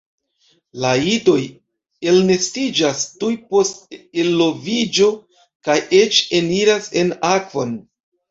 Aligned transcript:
La 0.83 0.91
idoj 1.09 1.41
elnestiĝas 2.13 3.03
tuj 3.23 3.29
post 3.51 3.99
eloviĝo 4.23 5.09
kaj 5.69 5.75
eĉ 5.99 6.23
eniras 6.41 6.89
en 7.03 7.13
akvon. 7.33 7.77